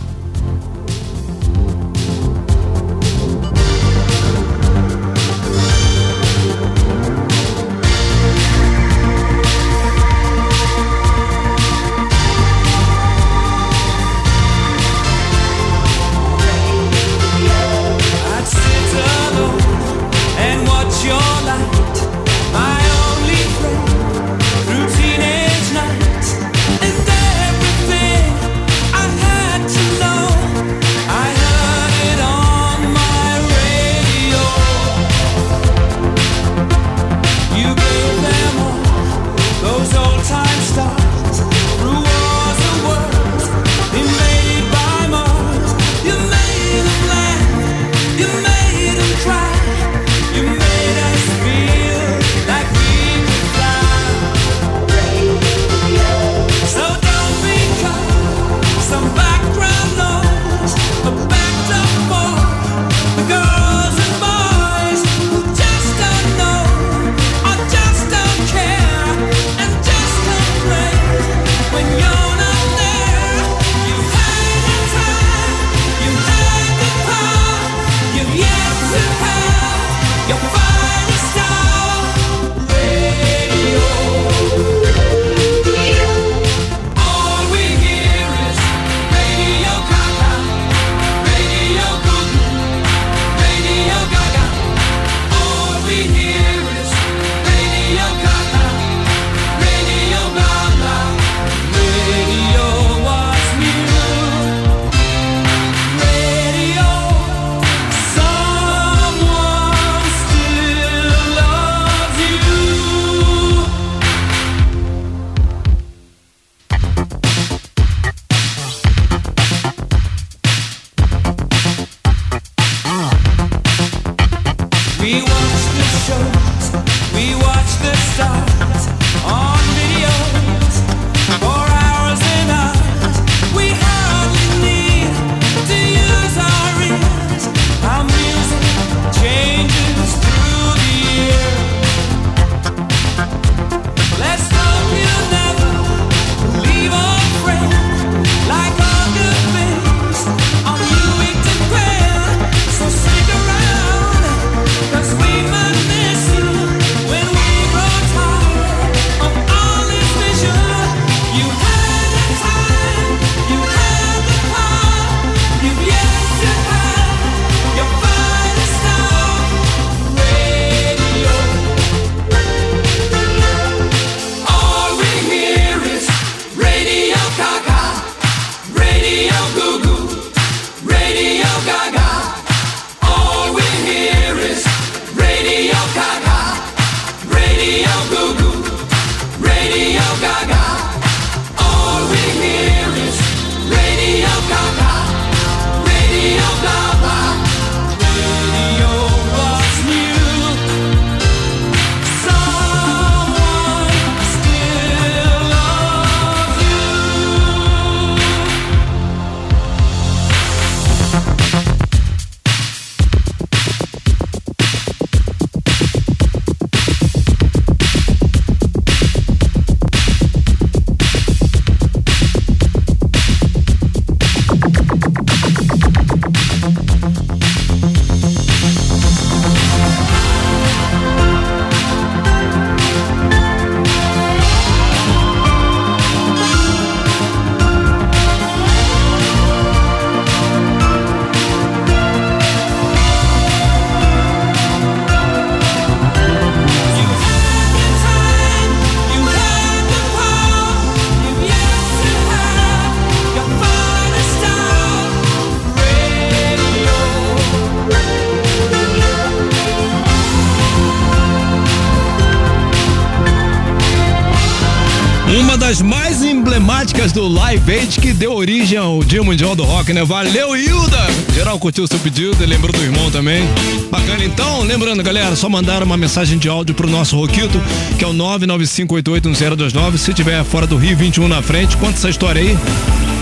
Live 267.47 267.71
Aid 267.71 268.01
que 268.01 268.11
deu 268.11 268.33
origem 268.33 268.77
ao 268.77 269.01
Dia 269.01 269.23
Mundial 269.23 269.55
do 269.55 269.63
Rock, 269.63 269.93
né? 269.93 270.03
Valeu, 270.03 270.53
Hilda! 270.53 271.07
Geral 271.33 271.57
curtiu 271.57 271.87
seu 271.87 271.97
pedido 271.97 272.43
e 272.43 272.45
lembrou 272.45 272.73
do 272.73 272.83
irmão 272.83 273.09
também. 273.09 273.41
Bacana, 273.89 274.25
então. 274.25 274.63
Lembrando, 274.63 275.01
galera, 275.01 275.33
só 275.33 275.47
mandar 275.47 275.81
uma 275.81 275.95
mensagem 275.95 276.37
de 276.37 276.49
áudio 276.49 276.75
pro 276.75 276.89
nosso 276.89 277.15
Roquito, 277.15 277.57
que 277.97 278.03
é 278.03 278.07
o 278.07 278.11
995881029. 278.11 279.97
Se 279.97 280.13
tiver 280.13 280.43
fora 280.43 280.67
do 280.67 280.75
Rio, 280.75 280.97
21 280.97 281.29
na 281.29 281.41
frente, 281.41 281.77
conta 281.77 281.93
essa 281.93 282.09
história 282.09 282.41
aí. 282.41 282.57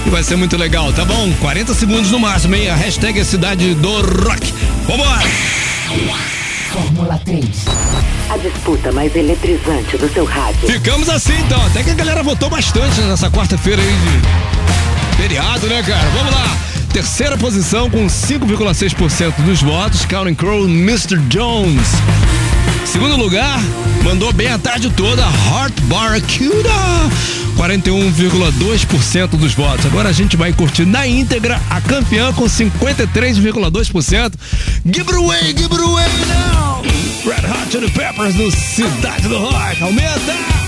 E 0.08 0.10
vai 0.10 0.24
ser 0.24 0.38
muito 0.38 0.58
legal, 0.58 0.92
tá 0.92 1.06
bom? 1.06 1.32
40 1.40 1.76
segundos 1.76 2.10
no 2.10 2.18
máximo, 2.18 2.56
hein? 2.56 2.68
A 2.70 2.76
hashtag 2.76 3.20
é 3.20 3.24
cidade 3.24 3.76
do 3.76 3.92
rock. 4.24 4.52
Vambora! 4.88 5.22
Fórmula 6.72 7.22
3. 7.24 7.46
A 8.30 8.38
disputa 8.38 8.92
mais 8.92 9.16
eletrizante 9.16 9.98
do 9.98 10.12
seu 10.12 10.26
rádio. 10.26 10.68
Ficamos 10.68 11.08
assim 11.10 11.34
então, 11.46 11.64
até 11.66 11.84
que 11.84 11.92
a 11.92 11.94
galera 11.94 12.24
votou 12.24 12.50
bastante 12.50 13.00
nessa 13.02 13.30
quarta-feira 13.30 13.82
aí 13.82 13.88
de 13.88 15.22
feriado, 15.22 15.68
né, 15.68 15.84
cara? 15.84 16.10
Vamos 16.10 16.34
lá. 16.34 16.58
Terceira 16.92 17.38
posição 17.38 17.90
com 17.90 18.08
5,6% 18.08 19.34
dos 19.46 19.62
votos, 19.62 20.06
Counting 20.06 20.34
Crow, 20.34 20.66
Mr. 20.66 21.18
Jones. 21.28 21.88
Segundo 22.86 23.16
lugar, 23.18 23.60
mandou 24.04 24.32
bem 24.34 24.48
a 24.48 24.58
tarde 24.58 24.90
toda, 24.90 25.22
Heart 25.22 25.82
Barracuda. 25.82 26.70
41,2% 27.58 29.28
dos 29.38 29.54
votos. 29.54 29.86
Agora 29.86 30.10
a 30.10 30.14
gente 30.14 30.36
vai 30.36 30.52
curtir 30.52 30.86
na 30.86 31.06
íntegra 31.06 31.62
a 31.70 31.80
campeã 31.82 32.34
com 32.34 32.46
53,2%. 32.46 34.34
Give 34.86 35.02
it 35.02 35.16
away, 35.16 35.54
give 35.54 35.66
it 35.66 35.82
away 35.82 36.06
now! 36.28 36.65
Red 37.26 37.44
Hot 37.44 37.72
Chili 37.72 37.90
Peppers 37.90 38.36
no 38.36 38.50
Cidade 38.50 39.28
do 39.28 39.40
Rock. 39.40 39.78
Aumenta! 39.82 40.65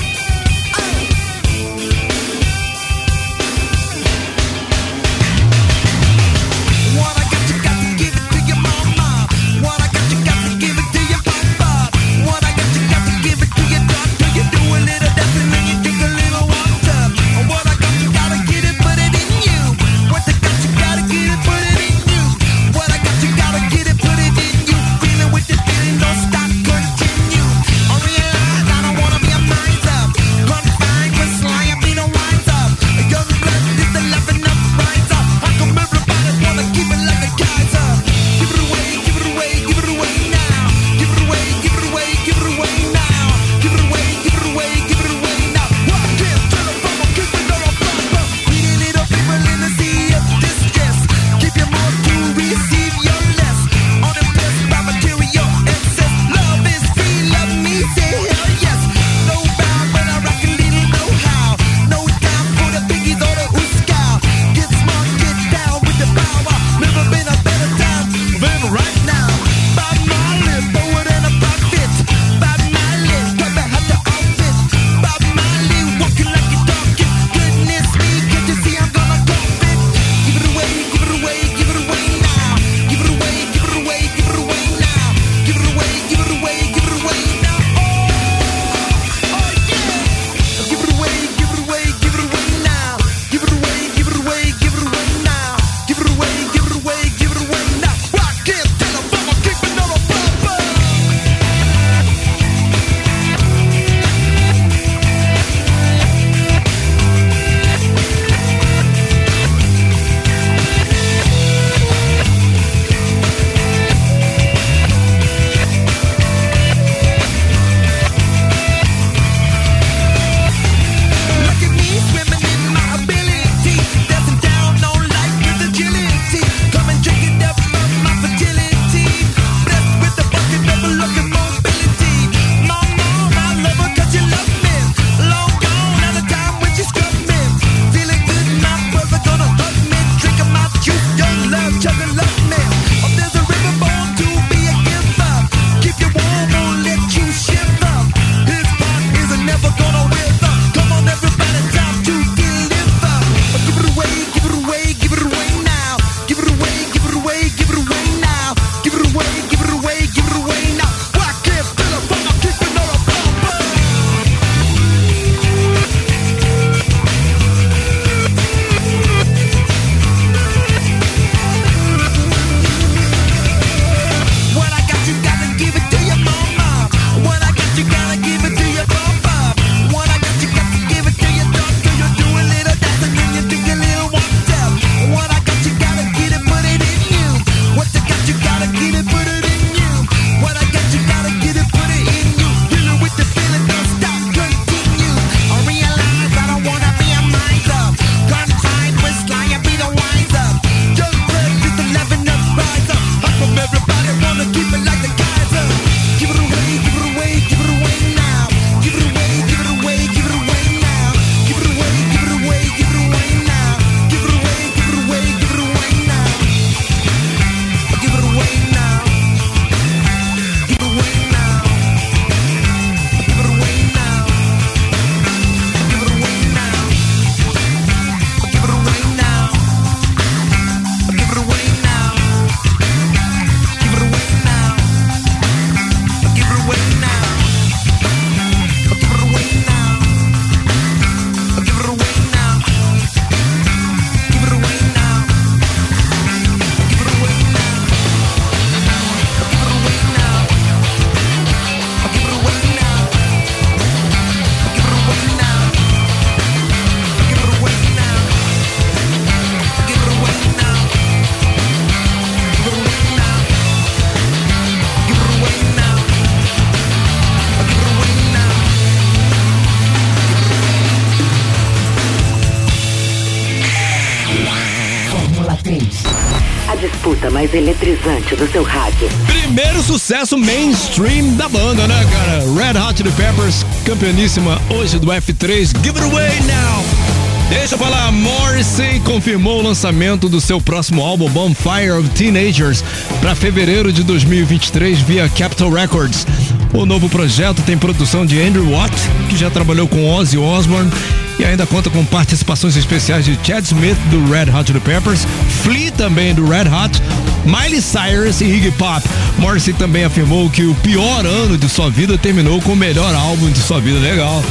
Eletrizante 277.58 278.36
do 278.36 278.50
seu 278.52 278.64
rádio. 278.64 279.10
Primeiro 279.28 279.82
sucesso 279.82 280.38
mainstream 280.38 281.36
da 281.36 281.50
banda, 281.50 281.88
né, 281.88 282.06
cara? 282.12 282.40
Red 282.54 282.80
Hot 282.80 282.98
Chili 282.98 283.12
Peppers, 283.12 283.66
campeoníssima 283.86 284.62
hoje 284.70 285.00
do 285.00 285.08
F3. 285.08 285.74
Give 285.84 286.00
it 286.00 286.02
away 286.02 286.32
now! 286.42 287.18
Deixa 287.50 287.76
eu 287.76 287.80
falar, 287.80 288.12
Morrissey 288.12 289.00
confirmou 289.00 289.60
o 289.60 289.64
lançamento 289.64 290.28
do 290.28 290.42
seu 290.42 290.60
próximo 290.60 291.02
álbum 291.02 291.30
Bonfire 291.30 291.92
of 291.92 292.10
Teenagers 292.10 292.84
para 293.22 293.34
fevereiro 293.36 293.92
de 293.92 294.04
2023 294.04 295.00
via 295.00 295.30
Capitol 295.30 295.72
Records. 295.72 296.28
O 296.74 296.86
novo 296.86 297.08
projeto 297.08 297.62
tem 297.62 297.78
produção 297.78 298.26
de 298.26 298.42
Andrew 298.42 298.70
Watt, 298.70 298.94
que 299.30 299.38
já 299.38 299.50
trabalhou 299.50 299.88
com 299.88 300.10
Ozzy 300.10 300.38
Osbourne 300.38 300.92
e 301.40 301.46
ainda 301.46 301.66
conta 301.66 301.90
com 301.90 302.04
participações 302.04 302.76
especiais 302.76 303.24
de 303.24 303.40
Chad 303.44 303.64
Smith 303.64 303.98
do 304.10 304.26
Red 304.32 304.52
Hot 304.52 304.68
Chili 304.68 304.80
Peppers, 304.82 305.26
Flea 305.64 305.92
também 305.92 306.34
do 306.34 306.48
Red 306.48 306.68
Hot, 306.68 307.02
Miley 307.46 307.82
Cyrus 307.82 308.42
e 308.42 308.46
Iggy 308.46 308.72
Pop. 308.72 309.08
Morrissey 309.38 309.74
também 309.74 310.04
afirmou 310.04 310.50
que 310.50 310.64
o 310.64 310.76
pior 310.76 311.26
ano 311.26 311.58
de 311.58 311.70
sua 311.70 311.90
vida 311.90 312.18
terminou 312.18 312.62
com 312.62 312.74
o 312.74 312.76
melhor 312.76 313.14
álbum 313.16 313.50
de 313.50 313.60
sua 313.60 313.80
vida. 313.80 314.00
Legal. 314.00 314.44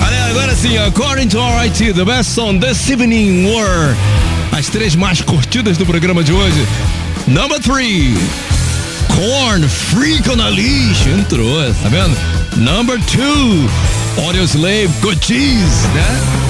Galera, 0.00 0.30
agora 0.30 0.54
sim, 0.54 0.78
according 0.78 1.28
to 1.28 1.38
RIT, 1.38 1.92
the 1.92 2.04
best 2.04 2.30
song 2.30 2.58
this 2.58 2.88
evening 2.88 3.46
were 3.46 3.94
as 4.52 4.68
três 4.68 4.94
mais 4.94 5.20
curtidas 5.20 5.76
do 5.76 5.84
programa 5.84 6.22
de 6.22 6.32
hoje. 6.32 6.66
Number 7.26 7.60
three, 7.60 8.16
Corn, 9.08 9.68
Freak 9.68 10.30
on 10.30 10.40
a 10.40 10.48
Leash, 10.48 11.06
entrou, 11.06 11.62
tá 11.82 11.88
vendo? 11.88 12.16
Number 12.56 12.98
two, 13.02 13.68
Audio 14.24 14.44
Slave, 14.44 14.88
Good 15.00 15.24
Cheese, 15.24 15.86
né? 15.94 16.48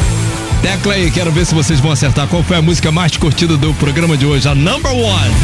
Tecla 0.62 0.94
aí, 0.94 1.10
quero 1.10 1.30
ver 1.32 1.46
se 1.46 1.54
vocês 1.54 1.80
vão 1.80 1.92
acertar 1.92 2.26
qual 2.26 2.42
foi 2.42 2.56
a 2.56 2.62
música 2.62 2.90
mais 2.90 3.16
curtida 3.16 3.56
do 3.56 3.72
programa 3.74 4.16
de 4.16 4.26
hoje, 4.26 4.48
a 4.48 4.54
number 4.54 4.92
one. 4.92 5.34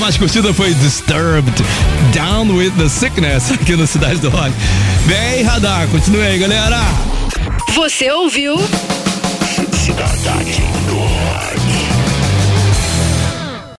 Mais 0.00 0.16
curtida 0.16 0.54
foi 0.54 0.72
Disturbed, 0.72 1.62
Down 2.14 2.56
with 2.56 2.72
the 2.78 2.88
Sickness, 2.88 3.52
aqui 3.52 3.76
no 3.76 3.86
Cidade 3.86 4.18
do 4.18 4.30
Rock. 4.30 4.50
Vem, 5.04 5.42
Radar, 5.42 5.86
continue 5.88 6.22
aí, 6.22 6.38
galera. 6.38 6.80
Você 7.74 8.10
ouviu 8.10 8.56